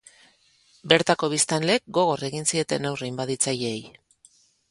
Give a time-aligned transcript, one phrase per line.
[0.93, 3.85] Bertako biztanleek gogor egin zieten aurre inbaditzaileei.